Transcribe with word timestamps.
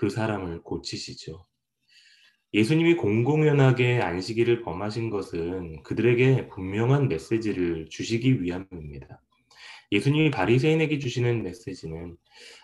그 0.00 0.08
사람을 0.08 0.62
고치시죠. 0.62 1.44
예수님이 2.54 2.94
공공연하게 2.94 4.00
안식일을 4.00 4.62
범하신 4.62 5.10
것은 5.10 5.82
그들에게 5.82 6.48
분명한 6.48 7.08
메시지를 7.08 7.86
주시기 7.90 8.42
위함입니다. 8.42 9.20
예수님이 9.92 10.30
바리새인에게 10.30 10.98
주시는 10.98 11.42
메시지는 11.42 12.16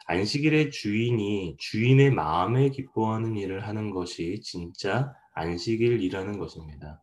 안식일의 0.06 0.70
주인이 0.70 1.56
주인의 1.58 2.10
마음에 2.10 2.70
기뻐하는 2.70 3.36
일을 3.36 3.68
하는 3.68 3.90
것이 3.90 4.40
진짜 4.40 5.12
안식일이라는 5.34 6.38
것입니다. 6.38 7.02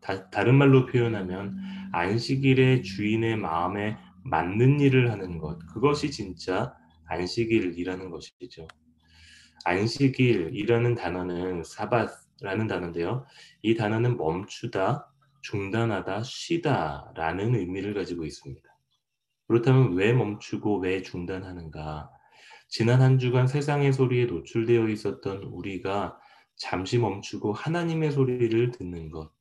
다, 0.00 0.30
다른 0.30 0.54
말로 0.54 0.86
표현하면 0.86 1.58
안식일의 1.92 2.84
주인의 2.84 3.36
마음에 3.36 3.98
맞는 4.24 4.80
일을 4.80 5.10
하는 5.10 5.36
것, 5.36 5.58
그것이 5.74 6.10
진짜 6.10 6.72
안식일이라는 7.08 8.08
것이죠. 8.08 8.66
안식일이라는 9.64 10.94
단어는 10.94 11.62
사바라는 11.64 12.66
단어인데요. 12.68 13.24
이 13.62 13.74
단어는 13.74 14.16
멈추다, 14.16 15.10
중단하다, 15.42 16.22
쉬다라는 16.22 17.54
의미를 17.54 17.94
가지고 17.94 18.24
있습니다. 18.24 18.68
그렇다면 19.46 19.94
왜 19.94 20.12
멈추고 20.12 20.78
왜 20.80 21.02
중단하는가? 21.02 22.10
지난 22.68 23.00
한 23.00 23.18
주간 23.18 23.46
세상의 23.46 23.94
소리에 23.94 24.26
노출되어 24.26 24.88
있었던 24.88 25.44
우리가 25.44 26.18
잠시 26.56 26.98
멈추고 26.98 27.54
하나님의 27.54 28.12
소리를 28.12 28.72
듣는 28.72 29.10
것, 29.10 29.32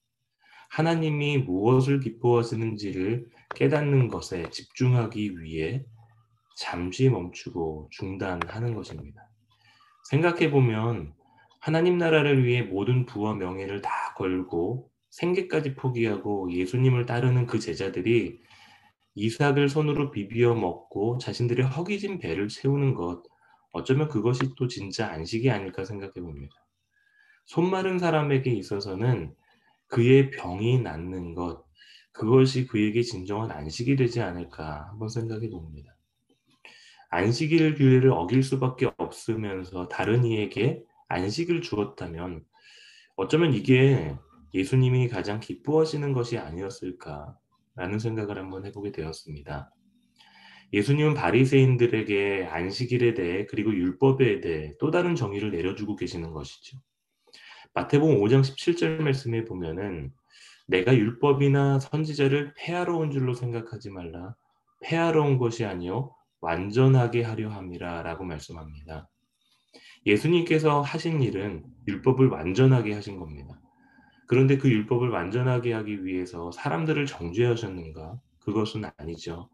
하나님이 0.69 1.39
무엇을 1.39 1.99
기뻐하시는지를 1.99 3.27
깨닫는 3.55 4.07
것에 4.07 4.49
집중하기 4.49 5.39
위해 5.39 5.83
잠시 6.55 7.09
멈추고 7.09 7.89
중단하는 7.91 8.75
것입니다. 8.75 9.26
생각해 10.09 10.51
보면 10.51 11.13
하나님 11.59 11.97
나라를 11.97 12.45
위해 12.45 12.61
모든 12.61 13.05
부와 13.05 13.33
명예를 13.33 13.81
다 13.81 14.13
걸고 14.15 14.89
생계까지 15.09 15.75
포기하고 15.75 16.49
예수님을 16.53 17.05
따르는 17.05 17.45
그 17.45 17.59
제자들이 17.59 18.39
이삭을 19.15 19.67
손으로 19.67 20.11
비비어 20.11 20.55
먹고 20.55 21.17
자신들의 21.17 21.65
허기진 21.65 22.19
배를 22.19 22.47
채우는 22.47 22.93
것 22.93 23.21
어쩌면 23.71 24.07
그것이 24.07 24.55
또 24.55 24.67
진짜 24.69 25.09
안식이 25.11 25.51
아닐까 25.51 25.83
생각해 25.83 26.13
봅니다. 26.13 26.55
손 27.45 27.69
마른 27.69 27.99
사람에게 27.99 28.49
있어서는 28.51 29.35
그의 29.87 30.31
병이 30.31 30.83
낫는 30.83 31.35
것 31.35 31.65
그것이 32.13 32.65
그에게 32.65 33.01
진정한 33.01 33.51
안식이 33.51 33.97
되지 33.97 34.21
않을까 34.21 34.87
한번 34.89 35.09
생각해 35.09 35.49
봅니다. 35.49 35.96
안식일 37.09 37.75
규례를 37.75 38.11
어길 38.11 38.43
수밖에 38.43 38.89
없으면서 38.97 39.87
다른 39.87 40.25
이에게 40.25 40.83
안식을 41.07 41.61
주었다면 41.61 42.43
어쩌면 43.15 43.53
이게 43.53 44.15
예수님이 44.53 45.07
가장 45.07 45.39
기뻐하시는 45.39 46.13
것이 46.13 46.37
아니었을까라는 46.37 47.99
생각을 47.99 48.37
한번 48.37 48.65
해보게 48.65 48.91
되었습니다. 48.91 49.71
예수님은 50.73 51.13
바리새인들에게 51.13 52.47
안식일에 52.49 53.13
대해 53.13 53.45
그리고 53.45 53.73
율법에 53.73 54.41
대해 54.41 54.73
또 54.79 54.91
다른 54.91 55.15
정의를 55.15 55.51
내려주고 55.51 55.95
계시는 55.95 56.31
것이죠. 56.31 56.77
마태복음 57.73 58.17
5장 58.17 58.41
17절 58.41 59.01
말씀에 59.01 59.45
보면은 59.45 60.11
내가 60.67 60.93
율법이나 60.93 61.79
선지자를 61.79 62.53
폐하러 62.57 62.97
온 62.97 63.11
줄로 63.11 63.33
생각하지 63.33 63.91
말라. 63.91 64.35
폐하러 64.81 65.23
온 65.23 65.37
것이 65.37 65.63
아니요 65.63 66.11
완전하게 66.41 67.23
하려 67.23 67.49
함이라 67.49 68.03
라고 68.03 68.23
말씀합니다. 68.23 69.09
예수님께서 70.05 70.81
하신 70.81 71.21
일은 71.21 71.65
율법을 71.87 72.27
완전하게 72.27 72.93
하신 72.93 73.19
겁니다. 73.19 73.59
그런데 74.27 74.57
그 74.57 74.69
율법을 74.69 75.09
완전하게 75.09 75.73
하기 75.73 76.05
위해서 76.05 76.51
사람들을 76.51 77.05
정죄하셨는가? 77.05 78.19
그것은 78.39 78.83
아니죠. 78.97 79.49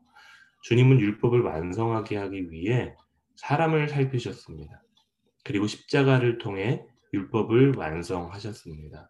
주님은 0.63 0.99
율법을 0.99 1.41
완성하게 1.41 2.17
하기 2.17 2.51
위해 2.51 2.95
사람을 3.35 3.89
살피셨습니다. 3.89 4.81
그리고 5.43 5.67
십자가를 5.67 6.37
통해 6.37 6.85
율법을 7.13 7.75
완성하셨습니다. 7.75 9.09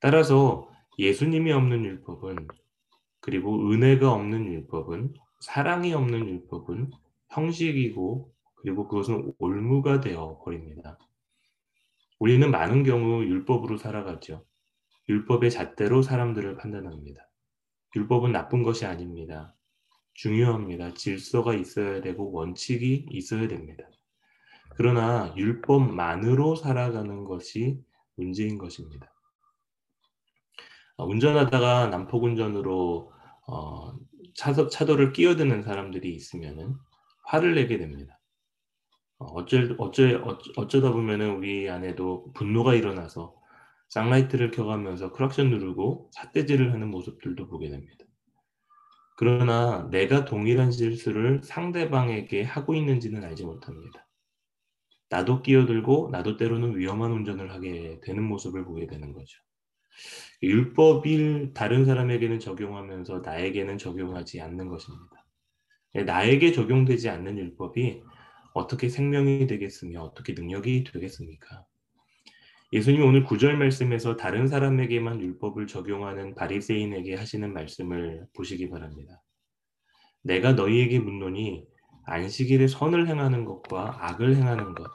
따라서 0.00 0.68
예수님이 0.98 1.52
없는 1.52 1.84
율법은 1.84 2.48
그리고 3.20 3.70
은혜가 3.70 4.12
없는 4.12 4.52
율법은 4.52 5.14
사랑이 5.40 5.92
없는 5.94 6.26
율법은 6.28 6.90
형식이고 7.30 8.32
그리고 8.56 8.88
그것은 8.88 9.32
올무가 9.38 10.00
되어 10.00 10.40
버립니다. 10.44 10.98
우리는 12.18 12.50
많은 12.50 12.82
경우 12.82 13.22
율법으로 13.22 13.76
살아가죠. 13.76 14.44
율법의 15.08 15.50
잣대로 15.50 16.02
사람들을 16.02 16.56
판단합니다. 16.56 17.28
율법은 17.94 18.32
나쁜 18.32 18.62
것이 18.62 18.84
아닙니다. 18.84 19.54
중요합니다. 20.14 20.94
질서가 20.94 21.54
있어야 21.54 22.00
되고 22.00 22.32
원칙이 22.32 23.06
있어야 23.10 23.46
됩니다. 23.46 23.84
그러나 24.76 25.32
율법만으로 25.36 26.56
살아가는 26.56 27.24
것이 27.24 27.80
문제인 28.16 28.58
것입니다. 28.58 29.12
어, 30.96 31.06
운전하다가 31.06 31.86
난폭운전으로 31.86 33.12
어, 33.46 33.92
차도, 34.34 34.68
차도를 34.68 35.12
끼어드는 35.12 35.62
사람들이 35.62 36.14
있으면은 36.14 36.74
화를 37.24 37.54
내게 37.54 37.78
됩니다. 37.78 38.18
어, 39.18 39.26
어쩔, 39.26 39.74
어쩔, 39.78 40.22
어쩌다 40.56 40.92
보면은 40.92 41.36
우리 41.36 41.68
안에도 41.68 42.32
분노가 42.34 42.74
일어나서 42.74 43.34
쌍라이트를 43.88 44.50
켜가면서 44.50 45.12
크락션 45.12 45.50
누르고 45.50 46.10
삿대질을 46.12 46.72
하는 46.72 46.90
모습들도 46.90 47.48
보게 47.48 47.70
됩니다. 47.70 48.04
그러나 49.16 49.88
내가 49.90 50.24
동일한 50.24 50.70
실수를 50.70 51.40
상대방에게 51.42 52.44
하고 52.44 52.74
있는지는 52.74 53.24
알지 53.24 53.44
못합니다. 53.44 54.06
나도 55.10 55.42
끼어들고 55.42 56.10
나도 56.12 56.36
때로는 56.36 56.76
위험한 56.76 57.10
운전을 57.10 57.50
하게 57.50 57.98
되는 58.02 58.22
모습을 58.22 58.64
보게 58.64 58.86
되는 58.86 59.12
거죠. 59.12 59.40
율법을 60.42 61.52
다른 61.54 61.84
사람에게는 61.84 62.38
적용하면서 62.38 63.20
나에게는 63.20 63.78
적용하지 63.78 64.40
않는 64.40 64.68
것입니다. 64.68 65.26
나에게 66.06 66.52
적용되지 66.52 67.08
않는 67.08 67.38
율법이 67.38 68.02
어떻게 68.54 68.88
생명이 68.88 69.46
되겠으며 69.46 70.02
어떻게 70.02 70.32
능력이 70.32 70.84
되겠습니까? 70.84 71.64
예수님 72.72 73.02
오늘 73.02 73.24
구절 73.24 73.56
말씀에서 73.56 74.16
다른 74.16 74.46
사람에게만 74.46 75.20
율법을 75.22 75.66
적용하는 75.66 76.34
바리새인에게 76.34 77.14
하시는 77.14 77.52
말씀을 77.52 78.26
보시기 78.36 78.68
바랍니다. 78.68 79.22
내가 80.22 80.52
너희에게 80.52 80.98
묻노니 80.98 81.66
안식일에 82.04 82.66
선을 82.68 83.08
행하는 83.08 83.44
것과 83.44 83.96
악을 84.00 84.36
행하는 84.36 84.74
것, 84.74 84.86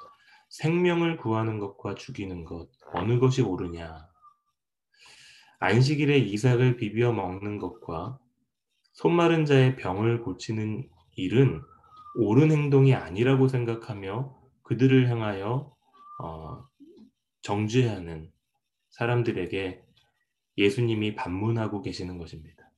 생명을 0.49 1.17
구하는 1.17 1.57
것과 1.57 1.95
죽이는 1.95 2.43
것 2.45 2.69
어느 2.93 3.19
것이 3.19 3.41
옳으냐? 3.41 4.12
안식일에 5.63 6.17
이삭을 6.17 6.75
비벼 6.75 7.13
먹는 7.13 7.57
것과 7.57 8.19
손마른 8.91 9.45
자의 9.45 9.77
병을 9.77 10.21
고치는 10.21 10.89
일은 11.15 11.61
옳은 12.19 12.51
행동이 12.51 12.93
아니라고 12.93 13.47
생각하며 13.47 14.35
그들을 14.63 15.09
향하여 15.09 15.73
어, 16.21 16.67
정죄하는 17.43 18.29
사람들에게 18.89 19.81
예수님이 20.57 21.15
반문하고 21.15 21.81
계시는 21.81 22.17
것입니다. 22.17 22.69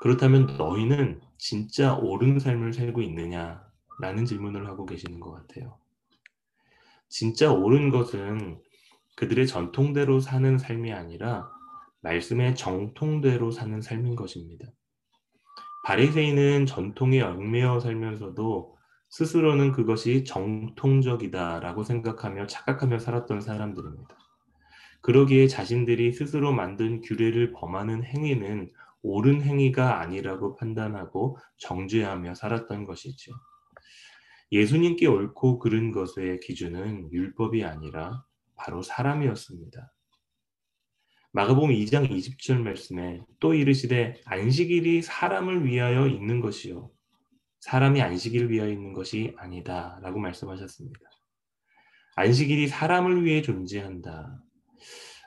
그렇다면 0.00 0.56
너희는 0.58 1.20
진짜 1.38 1.94
옳은 1.94 2.40
삶을 2.40 2.72
살고 2.72 3.02
있느냐? 3.02 3.64
라는 4.00 4.24
질문을 4.24 4.66
하고 4.66 4.84
계시는 4.84 5.20
것 5.20 5.30
같아요. 5.30 5.78
진짜 7.08 7.52
옳은 7.52 7.90
것은 7.90 8.60
그들의 9.14 9.46
전통대로 9.46 10.18
사는 10.18 10.58
삶이 10.58 10.92
아니라 10.92 11.56
말씀의 12.00 12.54
정통대로 12.54 13.50
사는 13.50 13.80
삶인 13.80 14.16
것입니다. 14.16 14.66
바리새인은 15.84 16.66
전통에 16.66 17.20
얽매여 17.20 17.80
살면서도 17.80 18.76
스스로는 19.10 19.72
그것이 19.72 20.24
정통적이다라고 20.24 21.82
생각하며 21.82 22.46
착각하며 22.46 22.98
살았던 22.98 23.40
사람들입니다. 23.40 24.16
그러기에 25.00 25.46
자신들이 25.46 26.12
스스로 26.12 26.52
만든 26.52 27.00
규례를 27.00 27.52
범하는 27.52 28.04
행위는 28.04 28.70
옳은 29.02 29.42
행위가 29.42 30.00
아니라고 30.00 30.56
판단하고 30.56 31.38
정죄하며 31.58 32.34
살았던 32.34 32.84
것이죠. 32.84 33.32
예수님께 34.50 35.06
옳고 35.06 35.58
그른 35.58 35.92
것의 35.92 36.40
기준은 36.40 37.12
율법이 37.12 37.64
아니라 37.64 38.24
바로 38.56 38.82
사람이었습니다. 38.82 39.92
마가복음 41.38 41.70
2장 41.70 42.10
20절 42.10 42.62
말씀에 42.62 43.22
또 43.38 43.54
이르시되 43.54 44.20
안식일이 44.24 45.02
사람을 45.02 45.66
위하여 45.66 46.08
있는 46.08 46.40
것이요 46.40 46.90
사람이 47.60 48.02
안식일을 48.02 48.50
위하여 48.50 48.68
있는 48.68 48.92
것이 48.92 49.36
아니다라고 49.38 50.18
말씀하셨습니다. 50.18 50.98
안식일이 52.16 52.66
사람을 52.66 53.24
위해 53.24 53.40
존재한다. 53.42 54.42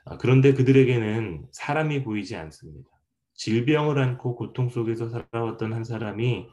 아, 0.03 0.17
그런데 0.17 0.53
그들에게는 0.53 1.45
사람이 1.53 2.03
보이지 2.03 2.35
않습니다. 2.35 2.89
질병을 3.35 3.97
안고 3.97 4.35
고통 4.35 4.67
속에서 4.67 5.07
살아왔던 5.07 5.71
한 5.71 5.85
사람이 5.85 6.45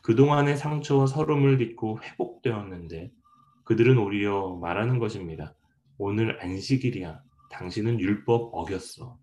그동안의 0.00 0.56
상처와 0.56 1.06
서름을 1.06 1.58
딛고 1.58 2.00
회복되었는데 2.02 3.10
그들은 3.64 3.98
오히려 3.98 4.56
말하는 4.56 4.98
것입니다. 4.98 5.54
오늘 5.98 6.42
안식일이야. 6.42 7.20
당신은 7.52 8.00
율법 8.00 8.50
어겼어. 8.54 9.18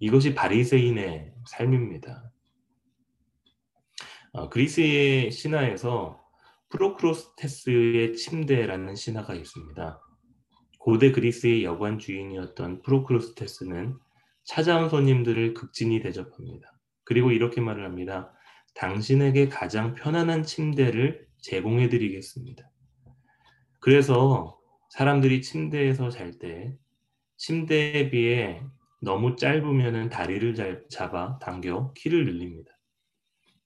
이것이 0.00 0.34
바리새인의 0.34 1.32
삶입니다. 1.46 2.32
어, 4.32 4.48
그리스의 4.48 5.30
신화에서 5.30 6.20
프로크로스테스의 6.70 8.16
침대라는 8.16 8.94
신화가 8.96 9.34
있습니다. 9.34 10.00
고대 10.78 11.12
그리스의 11.12 11.64
여관 11.64 11.98
주인이었던 11.98 12.82
프로크로스테스는 12.82 13.96
찾아온 14.44 14.88
손님들을 14.88 15.54
극진히 15.54 16.00
대접합니다. 16.00 16.80
그리고 17.04 17.30
이렇게 17.30 17.60
말을 17.60 17.84
합니다. 17.84 18.32
당신에게 18.74 19.48
가장 19.48 19.94
편안한 19.94 20.42
침대를 20.42 21.28
제공해 21.38 21.88
드리겠습니다. 21.88 22.68
그래서 23.80 24.58
사람들이 24.90 25.42
침대에서 25.42 26.10
잘 26.10 26.38
때 26.38 26.76
침대에 27.42 28.08
비해 28.08 28.62
너무 29.00 29.34
짧으면 29.34 30.10
다리를 30.10 30.86
잡아 30.88 31.40
당겨 31.40 31.92
키를 31.96 32.24
늘립니다. 32.24 32.70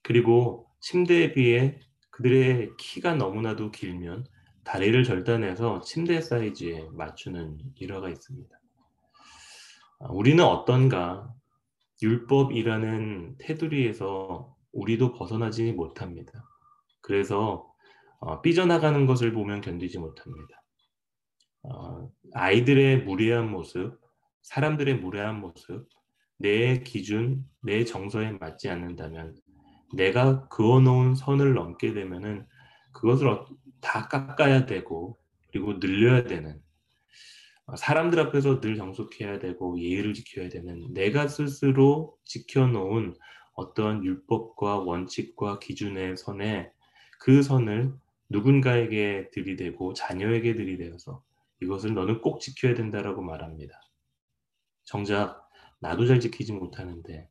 그리고 0.01 0.67
침대에 0.79 1.33
비해 1.33 1.79
그들의 2.09 2.71
키가 2.79 3.13
너무나도 3.13 3.69
길면 3.69 4.25
다리를 4.63 5.03
절단해서 5.03 5.81
침대 5.81 6.21
사이즈에 6.21 6.89
맞추는 6.91 7.59
일화가 7.75 8.09
있습니다. 8.09 8.59
아, 9.99 10.07
우리는 10.09 10.43
어떤가 10.43 11.31
율법이라는 12.01 13.35
테두리에서 13.37 14.55
우리도 14.71 15.13
벗어나지 15.13 15.71
못합니다. 15.71 16.31
그래서 16.99 17.71
어, 18.21 18.41
삐져나가는 18.41 19.05
것을 19.05 19.33
보면 19.33 19.61
견디지 19.61 19.99
못합니다. 19.99 20.63
어, 22.37 22.39
아이들의 22.39 23.03
무례한 23.03 23.49
모습, 23.49 23.99
사람들의 24.43 24.99
무례한 24.99 25.41
모습, 25.41 25.89
내 26.37 26.79
기준, 26.81 27.43
내 27.61 27.83
정서에 27.83 28.33
맞지 28.33 28.69
않는다면 28.69 29.35
내가 29.95 30.47
그어놓은 30.49 31.15
선을 31.15 31.55
넘게 31.55 31.93
되면은 31.93 32.45
그것을 32.93 33.27
어, 33.27 33.47
다 33.81 34.07
깎아야 34.07 34.67
되고 34.67 35.17
그리고 35.49 35.79
늘려야 35.79 36.23
되는 36.25 36.61
어, 37.65 37.75
사람들 37.75 38.19
앞에서 38.19 38.61
늘 38.61 38.75
정숙해야 38.75 39.39
되고 39.39 39.79
예의를 39.79 40.13
지켜야 40.13 40.47
되는 40.47 40.93
내가 40.93 41.27
스스로 41.27 42.15
지켜놓은 42.25 43.15
어떤 43.53 44.03
율법과 44.03 44.79
원칙과 44.79 45.57
기준의 45.59 46.17
선에 46.17 46.71
그 47.19 47.41
선을 47.41 47.93
누군가에게 48.29 49.31
들이대고 49.31 49.93
자녀에게 49.95 50.53
들이대어서 50.53 51.23
이것을 51.61 51.93
너는 51.93 52.21
꼭 52.21 52.39
지켜야 52.39 52.73
된다라고 52.75 53.21
말합니다. 53.21 53.79
정작 54.85 55.47
나도 55.79 56.05
잘 56.05 56.19
지키지 56.19 56.53
못하는데 56.53 57.29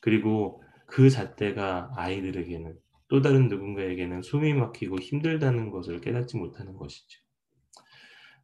그리고 0.00 0.62
그 0.86 1.10
잣대가 1.10 1.90
아이들에게는 1.96 2.78
또 3.08 3.22
다른 3.22 3.48
누군가에게는 3.48 4.22
숨이 4.22 4.54
막히고 4.54 4.98
힘들다는 4.98 5.70
것을 5.70 6.00
깨닫지 6.00 6.36
못하는 6.36 6.74
것이죠. 6.76 7.20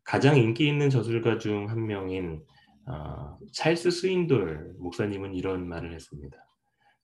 가장 0.04 0.36
인기 0.36 0.68
있는 0.68 0.90
저술가 0.90 1.38
중 1.38 1.68
한 1.68 1.86
명인 1.86 2.44
어, 2.86 3.38
찰스 3.52 3.90
스윈돌 3.90 4.74
목사님은 4.78 5.34
이런 5.34 5.66
말을 5.68 5.94
했습니다. 5.94 6.36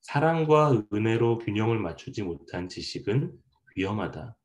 사랑과 0.03 0.85
은혜로 0.93 1.39
균형을 1.39 1.79
맞추지 1.79 2.23
못한 2.23 2.69
지식은 2.69 3.33
위험하다. 3.77 4.37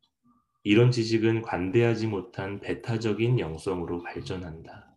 이런 0.66 0.90
지식은 0.90 1.44
관대하지 1.44 2.08
못한 2.08 2.60
배타적인 2.60 3.40
영성으로 3.40 4.02
발전한다. 4.02 4.92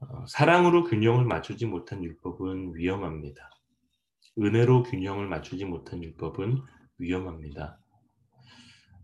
어, 0.00 0.24
사랑으로 0.26 0.84
균형을 0.84 1.26
맞추지 1.26 1.66
못한 1.66 2.02
율법은 2.02 2.76
위험합니다. 2.76 3.50
은혜로 4.38 4.84
균형을 4.84 5.26
맞추지 5.26 5.66
못한 5.66 6.02
율법은 6.02 6.62
위험합니다. 6.96 7.78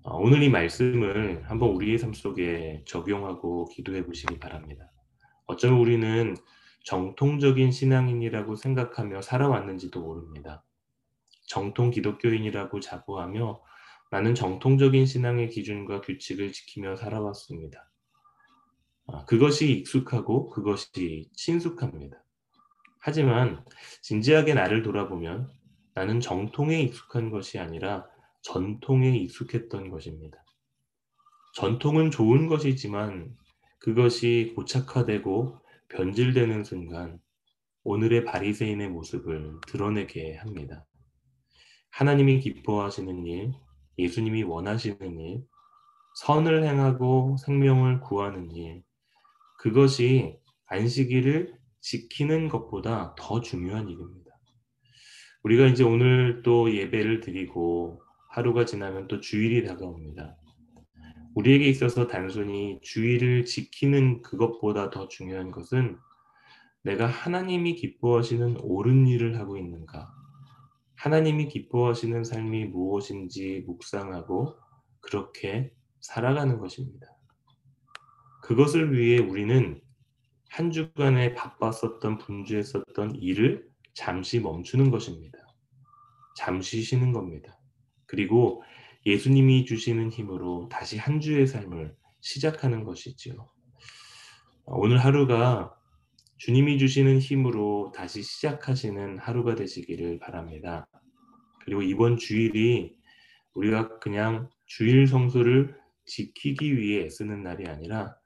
어, 0.04 0.16
오늘 0.16 0.42
이 0.42 0.48
말씀을 0.48 1.42
한번 1.44 1.68
우리의 1.72 1.98
삶 1.98 2.14
속에 2.14 2.82
적용하고 2.86 3.66
기도해 3.66 4.06
보시기 4.06 4.38
바랍니다. 4.38 4.90
어쩌면 5.44 5.78
우리는 5.78 6.34
정통적인 6.84 7.70
신앙인이라고 7.70 8.56
생각하며 8.56 9.20
살아왔는지도 9.20 10.00
모릅니다. 10.00 10.64
정통 11.48 11.90
기독교인이라고 11.90 12.80
자부하며 12.80 13.60
나는 14.12 14.34
정통적인 14.34 15.06
신앙의 15.06 15.48
기준과 15.48 16.02
규칙을 16.02 16.52
지키며 16.52 16.96
살아왔습니다. 16.96 17.90
아, 19.06 19.24
그것이 19.24 19.72
익숙하고 19.72 20.50
그것이 20.50 21.30
친숙합니다. 21.32 22.22
하지만 22.98 23.64
진지하게 24.02 24.52
나를 24.52 24.82
돌아보면 24.82 25.50
나는 25.94 26.20
정통에 26.20 26.82
익숙한 26.82 27.30
것이 27.30 27.58
아니라 27.58 28.06
전통에 28.42 29.16
익숙했던 29.16 29.88
것입니다. 29.88 30.44
전통은 31.54 32.10
좋은 32.10 32.48
것이지만 32.48 33.34
그것이 33.78 34.52
고착화되고 34.54 35.58
변질되는 35.88 36.64
순간 36.64 37.18
오늘의 37.82 38.26
바리새인의 38.26 38.90
모습을 38.90 39.54
드러내게 39.68 40.36
합니다. 40.36 40.84
하나님이 41.88 42.40
기뻐하시는 42.40 43.26
일, 43.26 43.52
예수님이 43.98 44.42
원하시는 44.42 45.18
일, 45.20 45.44
선을 46.16 46.64
행하고 46.64 47.36
생명을 47.38 48.00
구하는 48.00 48.50
일, 48.50 48.82
그것이 49.58 50.38
안식일을 50.66 51.54
지키는 51.80 52.48
것보다 52.48 53.14
더 53.16 53.40
중요한 53.40 53.88
일입니다. 53.88 54.30
우리가 55.42 55.66
이제 55.66 55.82
오늘 55.84 56.42
또 56.42 56.72
예배를 56.74 57.20
드리고 57.20 58.02
하루가 58.28 58.64
지나면 58.64 59.08
또 59.08 59.20
주일이 59.20 59.64
다가옵니다. 59.66 60.36
우리에게 61.34 61.68
있어서 61.68 62.06
단순히 62.06 62.78
주일을 62.82 63.44
지키는 63.44 64.22
그것보다 64.22 64.90
더 64.90 65.08
중요한 65.08 65.50
것은 65.50 65.98
내가 66.82 67.06
하나님이 67.06 67.74
기뻐하시는 67.74 68.58
옳은 68.60 69.06
일을 69.06 69.38
하고 69.38 69.56
있는가? 69.56 70.12
하나님이 71.02 71.48
기뻐하시는 71.48 72.22
삶이 72.22 72.66
무엇인지 72.66 73.64
묵상하고 73.66 74.56
그렇게 75.00 75.72
살아가는 75.98 76.60
것입니다. 76.60 77.08
그것을 78.40 78.96
위해 78.96 79.18
우리는 79.18 79.82
한 80.48 80.70
주간에 80.70 81.34
바빴었던 81.34 82.18
분주했었던 82.18 83.16
일을 83.16 83.68
잠시 83.94 84.38
멈추는 84.38 84.92
것입니다. 84.92 85.40
잠시 86.36 86.82
쉬는 86.82 87.12
겁니다. 87.12 87.58
그리고 88.06 88.62
예수님이 89.04 89.64
주시는 89.64 90.10
힘으로 90.10 90.68
다시 90.70 90.98
한 90.98 91.18
주의 91.18 91.48
삶을 91.48 91.96
시작하는 92.20 92.84
것이지요. 92.84 93.50
오늘 94.66 94.98
하루가 94.98 95.74
주님이 96.44 96.76
주시는 96.76 97.20
힘으로 97.20 97.92
다시 97.94 98.20
시작하시는 98.20 99.16
하루가 99.18 99.54
되시기를 99.54 100.18
바랍니다. 100.18 100.88
그리고 101.64 101.82
이번 101.82 102.16
주일이 102.16 102.96
우리가 103.54 104.00
그냥 104.00 104.50
주일 104.66 105.06
성수를 105.06 105.72
지키기 106.04 106.76
위해 106.76 107.08
쓰는 107.08 107.44
날이 107.44 107.68
아니라 107.68 108.16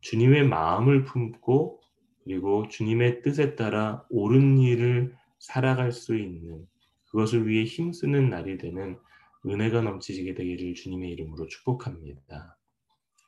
주님의 0.00 0.48
마음을 0.48 1.04
품고 1.04 1.82
그리고 2.24 2.66
주님의 2.66 3.20
뜻에 3.20 3.56
따라 3.56 4.06
옳은 4.08 4.56
일을 4.56 5.14
살아갈 5.38 5.92
수 5.92 6.16
있는 6.16 6.66
그것을 7.10 7.46
위해 7.46 7.64
힘쓰는 7.64 8.30
날이 8.30 8.56
되는 8.56 8.96
은혜가 9.44 9.82
넘치게 9.82 10.32
되기를 10.32 10.72
주님의 10.72 11.10
이름으로 11.10 11.46
축복합니다. 11.46 12.56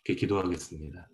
이렇게 0.06 0.18
기도하겠습니다. 0.18 1.06